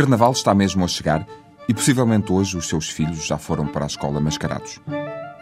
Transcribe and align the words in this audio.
Carnaval 0.00 0.32
está 0.32 0.54
mesmo 0.54 0.82
a 0.82 0.88
chegar 0.88 1.26
e 1.68 1.74
possivelmente 1.74 2.32
hoje 2.32 2.56
os 2.56 2.66
seus 2.66 2.88
filhos 2.88 3.26
já 3.26 3.36
foram 3.36 3.66
para 3.66 3.84
a 3.84 3.86
escola 3.86 4.18
mascarados. 4.18 4.80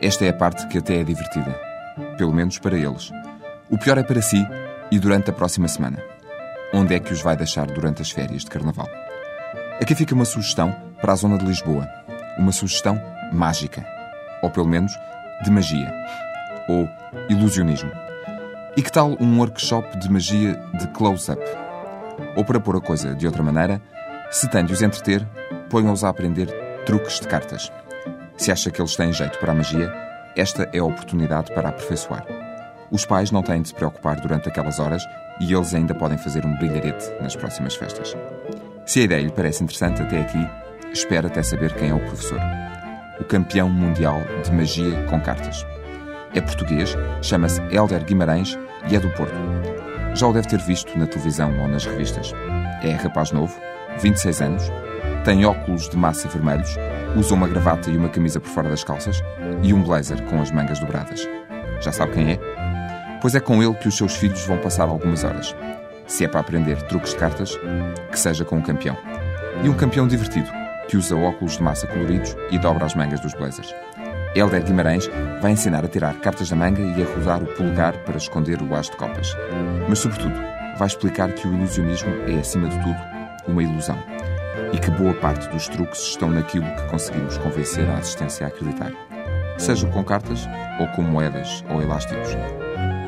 Esta 0.00 0.26
é 0.26 0.28
a 0.28 0.32
parte 0.32 0.68
que 0.68 0.78
até 0.78 1.00
é 1.00 1.02
divertida. 1.02 1.60
Pelo 2.16 2.32
menos 2.32 2.56
para 2.60 2.78
eles. 2.78 3.10
O 3.68 3.76
pior 3.76 3.98
é 3.98 4.04
para 4.04 4.22
si 4.22 4.46
e 4.92 4.98
durante 5.00 5.28
a 5.28 5.32
próxima 5.32 5.66
semana. 5.66 6.00
Onde 6.72 6.94
é 6.94 7.00
que 7.00 7.12
os 7.12 7.20
vai 7.20 7.36
deixar 7.36 7.66
durante 7.66 8.00
as 8.00 8.12
férias 8.12 8.44
de 8.44 8.50
Carnaval? 8.52 8.86
Aqui 9.82 9.92
fica 9.92 10.14
uma 10.14 10.24
sugestão 10.24 10.72
para 11.00 11.12
a 11.12 11.16
zona 11.16 11.36
de 11.36 11.44
Lisboa. 11.44 11.88
Uma 12.38 12.52
sugestão 12.52 12.96
mágica. 13.32 13.84
Ou 14.40 14.50
pelo 14.50 14.68
menos 14.68 14.92
de 15.42 15.50
magia. 15.50 15.92
Ou 16.68 16.88
ilusionismo. 17.28 17.90
E 18.76 18.82
que 18.82 18.92
tal 18.92 19.16
um 19.18 19.36
workshop 19.40 19.98
de 19.98 20.08
magia 20.08 20.62
de 20.78 20.86
close-up? 20.92 21.42
Ou 22.36 22.44
para 22.44 22.60
pôr 22.60 22.76
a 22.76 22.80
coisa 22.80 23.16
de 23.16 23.26
outra 23.26 23.42
maneira, 23.42 23.82
se 24.34 24.48
tem 24.48 24.64
de 24.64 24.72
os 24.72 24.82
entreter, 24.82 25.24
ponham-os 25.70 26.02
a 26.02 26.08
aprender 26.08 26.48
truques 26.84 27.20
de 27.20 27.28
cartas. 27.28 27.70
Se 28.36 28.50
acha 28.50 28.68
que 28.68 28.80
eles 28.80 28.96
têm 28.96 29.12
jeito 29.12 29.38
para 29.38 29.52
a 29.52 29.54
magia, 29.54 29.94
esta 30.36 30.68
é 30.72 30.80
a 30.80 30.84
oportunidade 30.84 31.54
para 31.54 31.68
aperfeiçoar. 31.68 32.26
Os 32.90 33.06
pais 33.06 33.30
não 33.30 33.44
têm 33.44 33.62
de 33.62 33.68
se 33.68 33.74
preocupar 33.74 34.20
durante 34.20 34.48
aquelas 34.48 34.80
horas 34.80 35.06
e 35.40 35.54
eles 35.54 35.72
ainda 35.72 35.94
podem 35.94 36.18
fazer 36.18 36.44
um 36.44 36.52
brilharete 36.56 37.12
nas 37.22 37.36
próximas 37.36 37.76
festas. 37.76 38.16
Se 38.84 39.00
a 39.00 39.02
ideia 39.04 39.22
lhe 39.22 39.30
parece 39.30 39.62
interessante 39.62 40.02
até 40.02 40.22
aqui, 40.22 40.50
espera 40.92 41.28
até 41.28 41.40
saber 41.40 41.72
quem 41.74 41.90
é 41.90 41.94
o 41.94 42.00
professor. 42.00 42.40
O 43.20 43.24
campeão 43.24 43.68
mundial 43.70 44.20
de 44.42 44.50
magia 44.50 45.00
com 45.04 45.20
cartas. 45.20 45.64
É 46.34 46.40
português, 46.40 46.96
chama-se 47.22 47.62
Helder 47.70 48.04
Guimarães 48.04 48.58
e 48.90 48.96
é 48.96 48.98
do 48.98 49.10
Porto. 49.10 49.36
Já 50.12 50.26
o 50.26 50.32
deve 50.32 50.48
ter 50.48 50.58
visto 50.58 50.98
na 50.98 51.06
televisão 51.06 51.56
ou 51.60 51.68
nas 51.68 51.86
revistas. 51.86 52.32
É 52.82 52.90
rapaz 52.90 53.30
novo, 53.30 53.56
26 54.00 54.42
anos, 54.42 54.72
tem 55.24 55.44
óculos 55.46 55.88
de 55.88 55.96
massa 55.96 56.28
vermelhos, 56.28 56.76
usa 57.16 57.34
uma 57.34 57.48
gravata 57.48 57.90
e 57.90 57.96
uma 57.96 58.08
camisa 58.08 58.40
por 58.40 58.48
fora 58.48 58.68
das 58.68 58.84
calças 58.84 59.22
e 59.62 59.72
um 59.72 59.82
blazer 59.82 60.22
com 60.24 60.40
as 60.40 60.50
mangas 60.50 60.78
dobradas. 60.78 61.26
Já 61.80 61.92
sabe 61.92 62.12
quem 62.12 62.32
é? 62.32 62.40
Pois 63.20 63.34
é 63.34 63.40
com 63.40 63.62
ele 63.62 63.74
que 63.74 63.88
os 63.88 63.96
seus 63.96 64.16
filhos 64.16 64.44
vão 64.46 64.58
passar 64.58 64.88
algumas 64.88 65.24
horas. 65.24 65.54
Se 66.06 66.24
é 66.24 66.28
para 66.28 66.40
aprender 66.40 66.82
truques 66.82 67.12
de 67.12 67.16
cartas, 67.16 67.58
que 68.10 68.18
seja 68.18 68.44
com 68.44 68.56
um 68.56 68.62
campeão. 68.62 68.96
E 69.62 69.68
um 69.68 69.74
campeão 69.74 70.06
divertido, 70.06 70.50
que 70.88 70.96
usa 70.96 71.16
óculos 71.16 71.56
de 71.56 71.62
massa 71.62 71.86
coloridos 71.86 72.36
e 72.50 72.58
dobra 72.58 72.84
as 72.84 72.94
mangas 72.94 73.20
dos 73.20 73.32
blazers. 73.32 73.74
Helder 74.34 74.62
Guimarães 74.62 75.08
vai 75.40 75.52
ensinar 75.52 75.84
a 75.84 75.88
tirar 75.88 76.14
cartas 76.20 76.50
da 76.50 76.56
manga 76.56 76.82
e 76.82 77.02
a 77.02 77.06
rodar 77.14 77.42
o 77.42 77.46
polegar 77.46 77.96
para 78.04 78.18
esconder 78.18 78.60
o 78.60 78.74
as 78.74 78.90
de 78.90 78.96
copas. 78.96 79.34
Mas, 79.88 80.00
sobretudo, 80.00 80.34
vai 80.76 80.88
explicar 80.88 81.32
que 81.32 81.46
o 81.46 81.54
ilusionismo 81.54 82.12
é, 82.26 82.40
acima 82.40 82.68
de 82.68 82.76
tudo, 82.82 82.96
uma 83.46 83.62
ilusão. 83.62 83.98
E 84.72 84.78
que 84.78 84.90
boa 84.90 85.14
parte 85.14 85.48
dos 85.48 85.68
truques 85.68 86.00
estão 86.00 86.30
naquilo 86.30 86.66
que 86.66 86.90
conseguimos 86.90 87.38
convencer 87.38 87.88
a 87.88 87.98
assistência 87.98 88.46
a 88.46 88.48
acreditar. 88.48 88.92
Seja 89.58 89.86
com 89.88 90.02
cartas, 90.02 90.48
ou 90.80 90.86
com 90.88 91.02
moedas 91.02 91.64
ou 91.70 91.80
elásticos. 91.80 92.36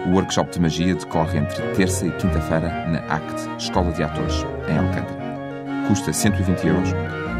O 0.06 0.10
workshop 0.10 0.50
de 0.52 0.60
magia 0.60 0.94
decorre 0.94 1.38
entre 1.38 1.60
terça 1.74 2.06
e 2.06 2.12
quinta-feira 2.12 2.68
na 2.86 2.98
ACT, 3.12 3.48
Escola 3.58 3.90
de 3.92 4.02
Atores, 4.02 4.44
em 4.68 4.78
Alcântara. 4.78 5.26
Custa 5.88 6.12
120 6.12 6.66
euros, 6.66 6.90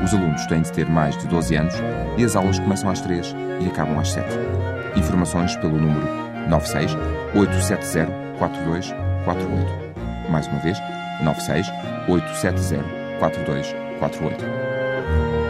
os 0.05 0.13
alunos 0.13 0.47
têm 0.47 0.63
de 0.63 0.73
ter 0.73 0.89
mais 0.89 1.17
de 1.17 1.27
12 1.29 1.57
anos 1.57 1.75
e 2.17 2.25
as 2.25 2.35
aulas 2.37 2.59
começam 2.59 2.91
às 2.91 3.01
3 3.01 3.35
e 3.61 3.69
acabam 3.69 3.99
às 3.99 4.11
7. 4.11 4.27
Informações 4.97 5.57
pelo 5.57 5.79
número 5.79 6.07
96 6.49 6.97
870 7.35 8.13
4248. 8.39 10.31
Mais 10.31 10.47
uma 10.49 10.59
vez, 10.59 10.79
96 11.23 11.71
870 12.09 12.83
4248. 13.21 15.46